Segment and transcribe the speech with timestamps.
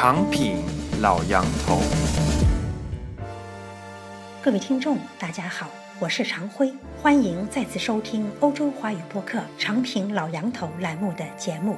[0.00, 0.58] 长品
[1.00, 1.80] 老杨头。
[4.40, 5.68] 各位听众，大家好，
[5.98, 11.76] 我是常辉，欢迎再次收听欧洲华语播客《长品老杨头》栏目的节目。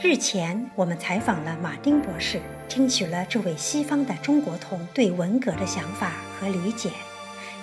[0.00, 6.92] 日前，我们采访了马丁博士，听取了这位西方的中国通对文革的想法和理解。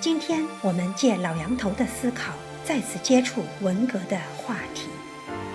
[0.02, 2.34] 今天，我们借老杨头的思考，
[2.66, 4.90] 再次接触文革的话题。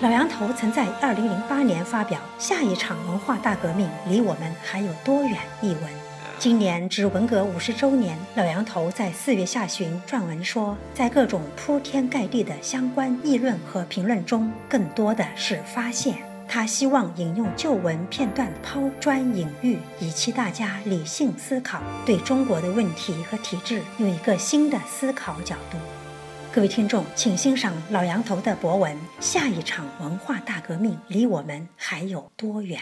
[0.03, 5.83] 老杨头曾在2008年发表《下一场文化大革命离我们还有多远》一文。
[6.39, 16.15] 今年至文革五十周年，老杨头在四月下旬撰文说，在各种铺天盖地的相关议论和评论中，更多的是发现。
[16.49, 25.77] 他希望引用旧文片段抛砖引玉，以期大家理性思考，对中国的问题和体制有一个新的思考角度。
[26.53, 32.81] 各位听众，请欣赏老杨头的博文：下一场文化大革命离我们还有多远？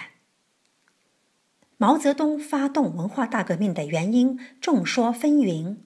[1.76, 5.76] 毛泽东发动文化大革命的原因众说纷纭，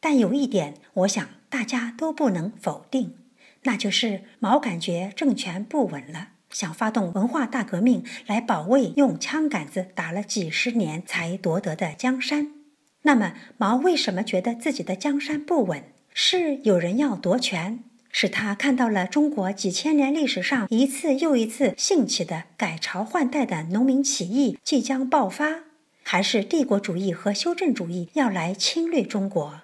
[0.00, 3.16] 但有一点，我想大家都不能否定，
[3.62, 12.52] 那就是毛感觉政权不稳了，想发动文化大革命来保卫用枪杆子打了几十年才夺得的江山。
[13.00, 15.82] 那么，毛为什么觉得自己的江山不稳？
[16.12, 25.60] 是有人要夺权，是他看到了中国几千年历史上一次又一次兴起的改朝换代的农民起义即将爆发，
[26.02, 29.62] 还是帝国主义和修正主义要来侵略中国？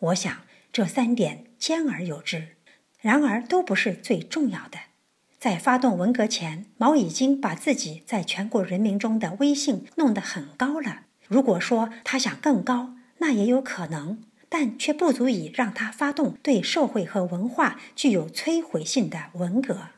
[0.00, 0.32] 我想
[0.72, 2.48] 这三点兼而有之，
[3.00, 4.78] 然而都不是最重要的。
[5.38, 11.02] 在发动文革前，毛已经把自己在全国人民中的威信弄得很高了。
[11.26, 14.22] 如果说他想更高，那也有可能。
[14.48, 19.88] 但却不足以让他发动对社会和文化具有摧毁性的文革。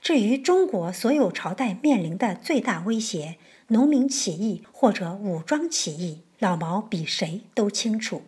[0.00, 3.36] 至于中国所有朝代面临的最大威胁——
[3.68, 8.22] 农民起义或者武装起义，老毛比谁都清楚。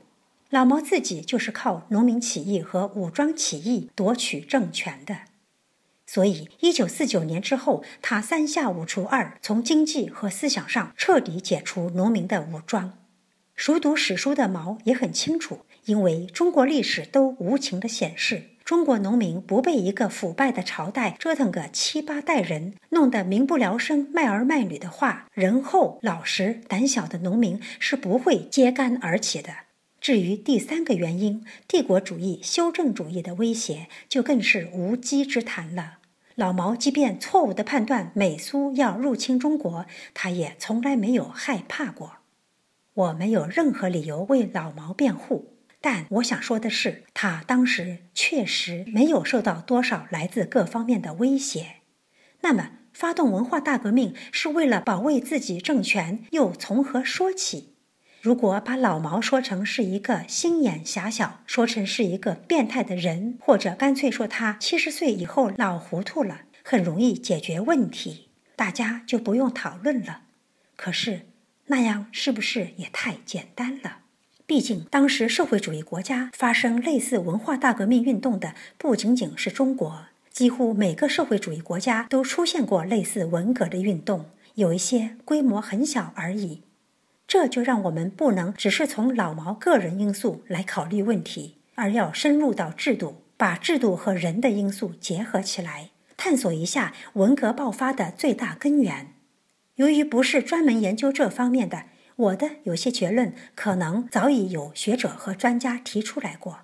[0.50, 5.18] 老毛自己就是靠农民起义和武装起义夺取政权的。
[6.06, 12.94] 所以，一九四九年之后，他三下五除二从经济和思想上彻底解除农民的武装。
[13.54, 15.60] 熟读史书的毛也很清楚。
[15.88, 29.50] 因为中国历史都无情地显示，中国农民不被一个腐败的朝代折腾个七八代人，弄得民不聊生、卖儿卖女的话，仁厚、老实、胆小的农民是不会揭竿而起的。
[29.98, 36.00] 至于第三个原因，帝国主义、修正主义的威胁，就更是无稽之谈了。
[36.34, 42.18] 老毛即便错误地判断美苏要入侵中国，他也从来没有害怕过。
[42.92, 45.54] 我没有任何理由为老毛辩护。
[45.80, 51.76] 但我想说的是，他当时确实没有受到多少来自各方面的威胁。
[52.40, 57.74] 那么，发动文化大革命是为了保卫自己政权，又从何说起？
[58.20, 70.22] 如果把老毛说成是一个心眼狭小，说成是一个变态的人，或者干脆说他七十岁以后老糊涂了，很容易解决问题，大家就不用讨论了。
[70.74, 71.28] 可是，
[71.66, 73.98] 那样是不是也太简单了？
[74.48, 86.62] 毕竟，当时社会主义国家发生类似文化大革命运动的不仅仅是中国，几乎每个社会主义国家都出现过类似文革的运动，有一些规模很小而已。
[87.26, 99.12] 这就让我们不能只是从老毛个人因素来考虑问题，而要深入到制度，把制度和人的因素结合起来，探索一下文革爆发的最大根源。
[99.74, 101.82] 由于不是专门研究这方面的。
[102.18, 106.62] 我的有些结论可能早已有学者和专家提出来过。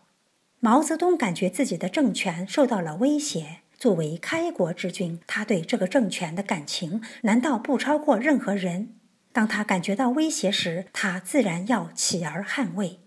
[0.58, 8.96] 毛泽东感觉自己的政权受到了威胁，作为开国之君，他对这个政权的感情难道不超过任何人？
[9.32, 12.98] 当他感觉到威胁时，他自然要起而捍卫。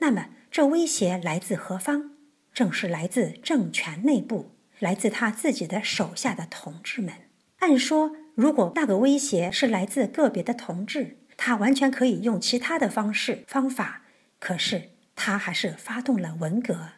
[0.00, 2.10] 那么，这威胁来自何方？
[2.52, 7.14] 正是来自政权内部，来自他自己的手下的同志们。
[7.60, 14.02] 按说，如果那个威胁是来自个别的同志，他完全可以用其他的方式方法，
[14.38, 16.90] 可是他还是发动了文革，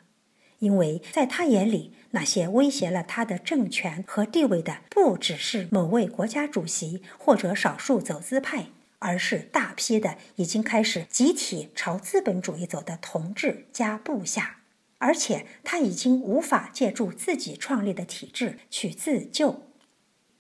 [0.58, 8.67] 因为在他眼里，那些威胁了他的政权和地位的，不只是某位国家主席或者少数走资派，
[8.99, 14.58] 而是大批的已经开始集体朝资本主义走的同志加部下，
[14.99, 19.64] 而且他已经无法借助自己创立的体制去自救。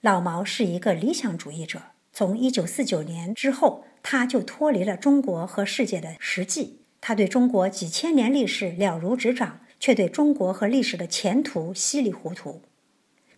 [0.00, 1.82] 老毛是一个理想主义者，
[2.18, 3.84] 从一九四九年之后。
[4.02, 12.62] 他就脱离了中国和世界的实际，他对中国几千年历史了如指掌，却对中国和历史的前途稀里糊涂。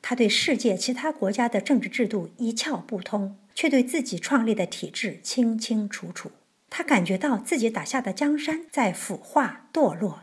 [0.01, 6.31] 他对世界其他国家的政治制度一窍不通，却对自己创立的体制清清楚楚。
[6.69, 10.21] 他感觉到自己打下的江山在腐化堕落，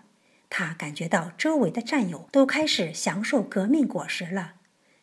[0.49, 4.53] 他感觉到周围的战友都开始享受革命果实了，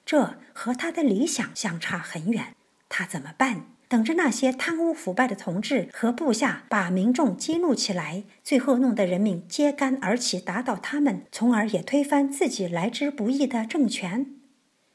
[0.06, 2.55] 这和他的理想相差很远。
[2.89, 3.67] 他怎么办？
[3.87, 14.27] 等着那些贪污腐败的同志和部下把民众激怒起来，最后弄得人民揭竿而起，打倒他们，从而也推翻自己来之不易的政权。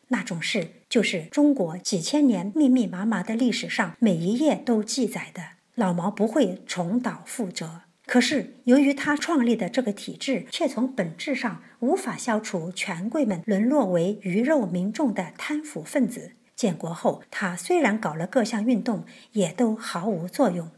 [0.10, 5.42] 那种事，就是中国几千年密密麻麻的历史上每一页都记载的。
[5.76, 16.34] 老毛不会重蹈覆辙，可是由于他创立的这个体制，却从本质上无法消除权贵们沦落为鱼肉民众的贪腐分子。
[16.60, 20.70] 建国后，他虽然搞了各项运动，也都毫无作用。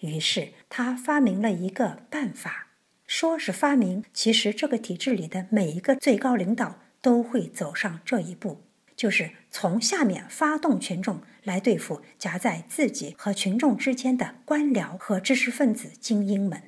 [0.00, 2.66] 于是他发明了一个办法，
[3.06, 8.62] 说是发明，其实这个体制里的每一个最高领导都会走上这一步，
[8.96, 16.60] 就是从下面发动群众来对付夹在自己和群众之间的官僚和知识分子精英们。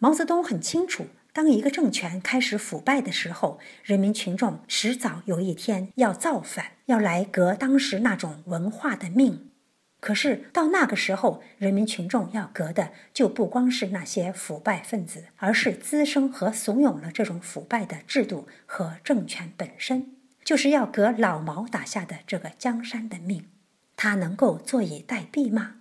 [0.00, 1.06] 毛泽东很清楚。
[1.36, 9.50] 当一个政权开始腐败的时候，人民群众迟早有一天要造反，要来革当时那种文化的命。
[10.00, 23.44] 可是到那个时候，人民群众要革的就不光是那些腐败分子，而是滋生和怂恿了这种腐败的制度和政权本身，就是要革老毛打下的这个江山的命。
[23.94, 25.75] 他能够坐以待毙吗？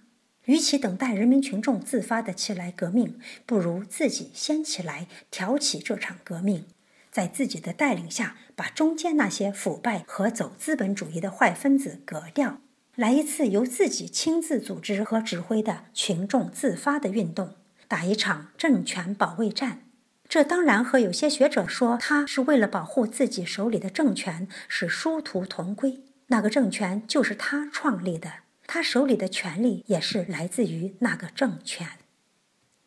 [0.45, 6.65] 与其等待人民群众自发的起来革命，不如自己先起来挑起这场革命，
[7.12, 12.62] 在自己的带领下，把中间那些腐败和走资本主义的坏分子革掉，
[12.95, 17.56] 来一次由自己亲自组织和指挥的群众自发的运动，
[17.88, 19.81] 打一场政权保卫战。
[20.27, 26.01] 这当然和有些学者说他是为了保护自己手里的政权是殊途同归。
[26.27, 28.44] 那个政权就是他创立的。
[28.68, 31.88] 他手里的权力也是来自于那个政权，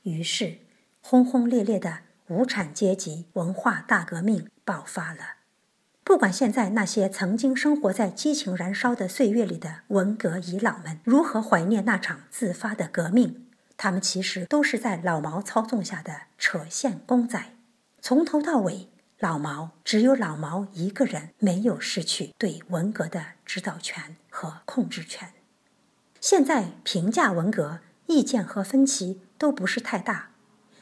[0.02, 0.58] 于是
[1.00, 5.36] 轰轰烈烈的无产阶级文化大革命爆发了。
[6.04, 13.46] 不管现在那些曾经生活在激情燃烧的岁月里的文革遗老们如何怀念那场自发的革命，
[13.76, 17.54] 他们其实都是在老毛操纵下的扯线公仔。
[18.00, 18.88] 从头到尾，
[19.18, 25.32] 老毛只有老毛一个人没有失去对文革的指导权和控制权。
[26.30, 30.28] 现在评价文革，意见和分歧都不是太大。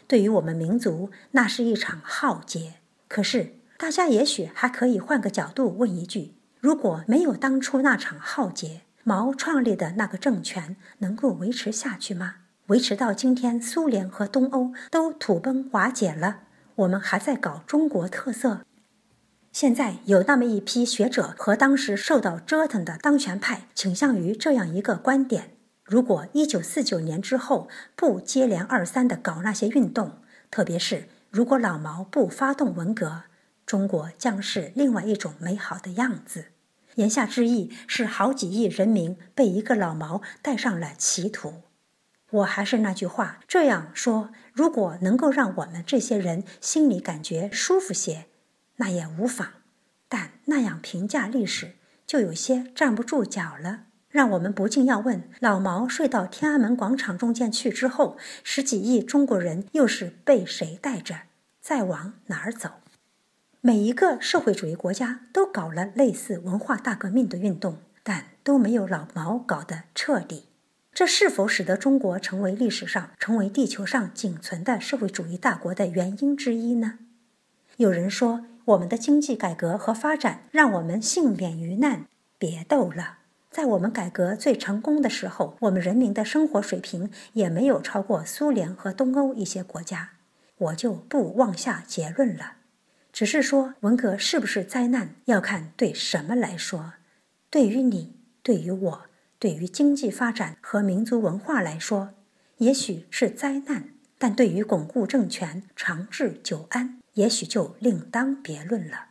[0.08, 2.80] 对于我们民族，那是一场浩劫。
[3.06, 12.38] 可是，大家也许还可以换个角度问一句：如果没有当初那场浩劫，毛创立的那个政权能够维持下去吗？
[12.66, 16.40] 维持到今天，苏联和东欧都土崩瓦解了，
[16.74, 18.65] 我们还在搞中国特色？
[19.56, 30.18] 现在有那么一批学者和当时受到折腾的当权派倾向于这样一个观点：如果一九四九年之后不接连二三的搞那些运动，
[30.50, 33.22] 特别是如果老毛不发动文革，
[33.64, 36.48] 中国将是另外一种美好的样子。
[36.96, 41.62] 言下之意是，好几亿人民被一个老毛带上了歧途。
[42.30, 48.26] 我还是那句话，这样说，如果能够让我们这些人心里感觉舒服些。
[48.76, 49.48] 那也无妨，
[50.08, 51.72] 但那样评价历史
[52.06, 53.84] 就有些站不住脚了。
[54.08, 61.22] 让我们不禁要问：老毛睡到天安门广场中间去之后，十几亿中国人又是被谁带着，
[61.60, 62.80] 再往哪儿走？
[63.60, 70.44] 每一个社会主义国家都搞了类似文化大革命的运动，但都没有老毛搞得彻底。
[70.94, 76.98] 这是否使得中国成为历史上、成为地球上仅存的社会主义大国的原因之一呢？
[77.76, 78.46] 有人说。
[78.66, 82.06] 我们的经济改革和发展让我们幸免于难。
[82.36, 83.18] 别逗了，
[83.48, 90.10] 在我们改革最成功的时候，我们人民的生活水平也没有超过苏联和东欧一些国家。
[90.58, 92.54] 我就不妄下结论了，
[93.12, 96.94] 只是说文革是不是灾难，要看对什么来说。
[97.48, 99.02] 对于你，对于我，
[99.38, 102.14] 对于经济发展和民族文化来说，
[102.58, 109.08] 也许是灾难；但对于巩固政权、长治久安，也许就另当别论了。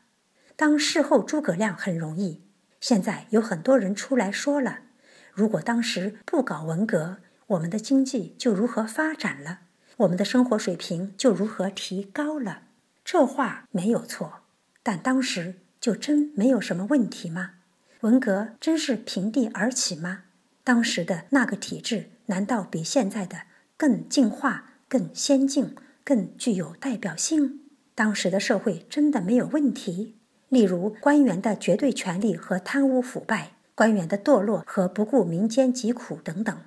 [0.55, 2.41] 当事后诸葛亮很容易，
[2.79, 4.79] 现在有很多人出来说了：
[5.33, 9.59] 如果当时不搞文革，我们的经济就如何发展了，
[9.97, 12.63] 我们的生活水平就如何提高了。
[13.03, 14.41] 这话没有错，
[14.81, 17.55] 但当时就真没有什么问题吗？
[18.01, 20.23] 文革真是平地而起吗？
[20.63, 23.41] 当时的那个体制难道比现在的
[23.77, 27.64] 更进化、更先进、更具有代表性？
[27.95, 30.17] 当时的社会真的没有问题，
[30.49, 36.57] 例如官员的绝对权力和贪污腐败，官员的堕落和不顾民间疾苦等等。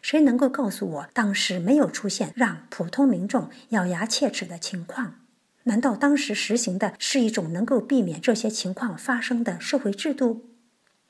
[0.00, 5.16] 谁能够告诉我，当时没有出现让普通民众咬牙切齿的情况？
[5.64, 10.46] 难道当时实行的是一种能够避免这些情况发生的社会制度？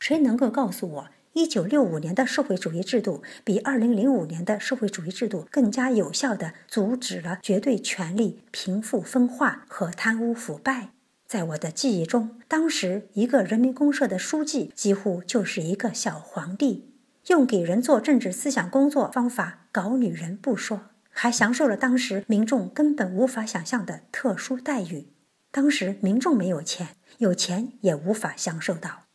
[0.01, 10.89] 谁能够告诉我，一九六五年的社会主义制度比二零零五年的社会主义制度更加有效地阻止了绝对权力贫富分化和贪污腐败？
[11.29, 16.91] 在我的记忆中，当时一个人民公社的书记几乎就是一个小皇帝。
[17.29, 25.07] 用给人做政治思想工作方法搞女人不说，还享受了当时民众根本无法想象的特殊待遇。
[25.53, 29.08] 当时民众没有钱，有钱也无法享受到。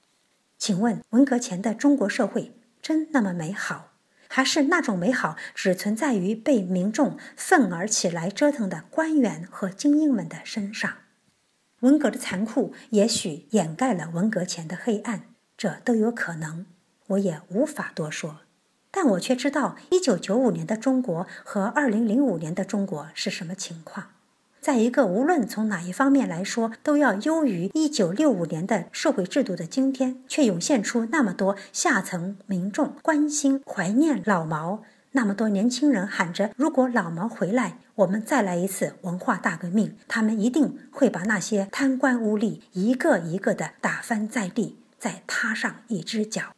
[0.65, 3.91] 请问，文革前的中国社会真那么美好，
[4.29, 10.99] 还是那种美好只存在于被民众愤而起来折腾的官员和精英们的身上？
[11.81, 15.23] 文革的残酷也许掩盖了文革前的黑暗，
[15.57, 16.65] 这都有可能。
[17.07, 18.39] 我也无法多说，
[18.89, 24.11] 但我却知道一九九五年的中国和二零零五年的中国是什么情况。
[24.63, 46.55] 在一个无论从哪一方面来说都要优于一九六五年的社会制度的今天，却涌现出那么多下层民众关心、怀念老毛，那么多年轻人喊着：“如果老毛回来，我们再来一次文化大革命。”他们一定会把那些贪官污吏一个一个的打翻在地，再踏上一只脚。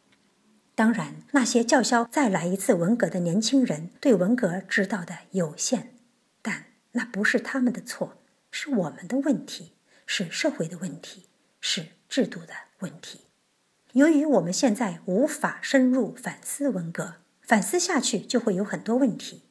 [0.76, 5.90] 当然，那些叫嚣再来一次文革的年轻人对文革知道的有限，
[6.96, 8.18] 那不是他们的错，
[8.52, 9.74] 是我们的问题，
[10.06, 11.28] 是社会的问题，
[11.60, 13.22] 是制度的问题。
[13.92, 19.44] 由于我们现在无法深入反思文革，反思下去就会有很多问题。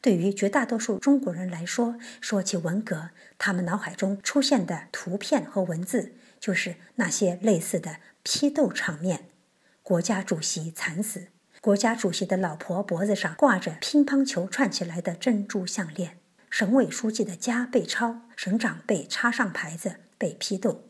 [0.00, 9.28] 对于绝大多数中国人来说，说起文革，他们脑海中出现的图片和文字就是那些类似的批斗场面。
[9.82, 11.28] 国家主席惨死，
[11.60, 16.18] 国家主席的老婆脖子上挂着乒乓球串起来的珍珠项链，
[16.52, 20.82] 省委书记的家被抄，省长被插上牌子被批斗，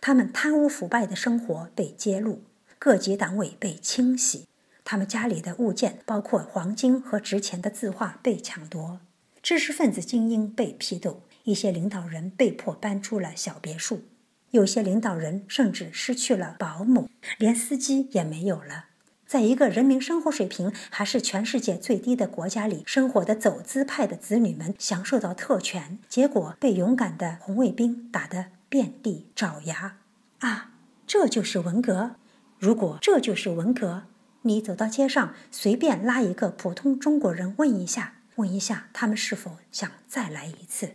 [0.00, 2.44] 他们贪污腐败的生活被揭露，
[2.78, 4.46] 各级党委被清洗，
[4.84, 9.00] 他们家里的物件包括黄金和值钱的字画被抢夺，
[9.42, 14.04] 知识分子精英被批斗，一些领导人被迫搬出了小别墅。
[14.52, 18.87] 有些领导人甚至失去了保姆，连司机也没有了。
[19.28, 29.98] 在一个人民生活水平还是全世界最低的国家里生活的走资派的子女们享受到特权，结果被勇敢的红卫兵打得遍地找牙。
[30.38, 30.70] 啊，
[31.06, 32.12] 这就是文革！
[32.58, 34.04] 如果这就是文革，
[34.42, 40.92] 你走到街上随便拉一个普通中国人问一下，问一下他们是否想再来一次，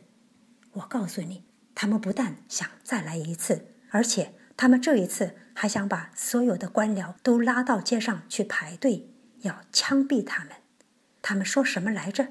[0.72, 1.44] 我告诉你。
[1.76, 9.08] 他们不但想再来一次，而且他们这一次还想把所有的官僚都拉到街上去排队，
[9.42, 10.54] 要枪毙他们。
[11.22, 12.28] 他们说什么来着？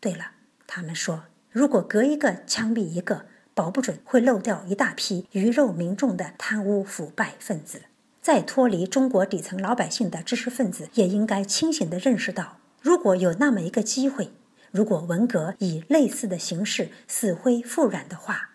[0.00, 0.32] 对了，
[0.66, 7.82] 他们说，如果隔一个枪毙一个，保不准会漏掉一大批鱼肉民众的贪污腐败分子。
[8.20, 14.32] 再脱离中国底层老百姓的知识分子，也应该清醒地认识到，如果有那么一个机会，
[14.70, 18.50] 如果文革以类似的形式死灰复燃的话。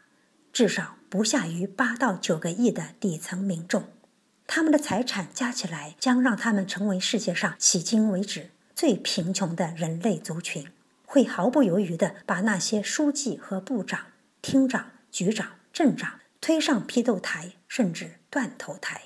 [0.53, 3.85] 至少不下于八到九个亿的底层民众，
[4.53, 10.67] 他们的财产加起来将让他们成为世界上迄今为止最贫穷的人类族群，
[11.05, 14.07] 会毫不犹豫地把那些书记和部长、
[14.41, 19.03] 厅长、局长、镇长推上批斗台，甚至断头台。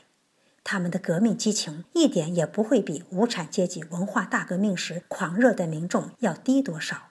[0.64, 7.10] 他们的革命激情一点也不会比无产阶级文化大革命时狂热的民众要低多少。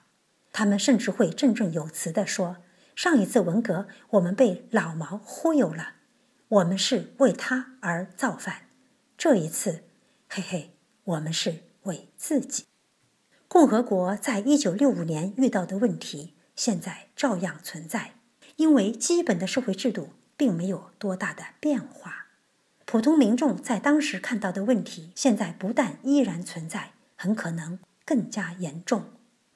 [0.51, 2.57] 他们甚至会振振有词地说。
[2.97, 5.94] 上一次文革，我们被老毛忽悠了，
[6.47, 8.67] 我们是为他而造反。
[9.17, 9.83] 这一次，
[10.29, 12.65] 嘿嘿，我们是为自己。
[13.47, 18.15] 共和国在一九六五年遇到的问题，现在照样存在，
[18.57, 22.27] 因为基本的社会制度并没有多大的变化。
[22.85, 29.05] 普通民众在当时看到的问题，现在不但依然存在，很可能更加严重。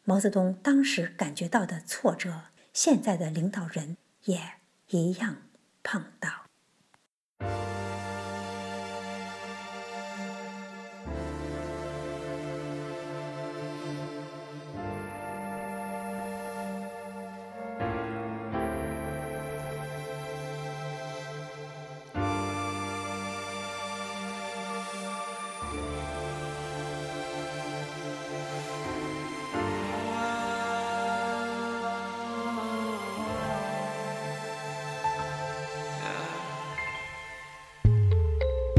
[0.03, 2.43] 毛泽东当时感觉到的挫折。
[2.71, 4.39] 现在的领导人也
[4.89, 5.37] 一样
[5.83, 6.48] 碰到。
[7.39, 7.78] Thank you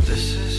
[0.07, 0.50] This is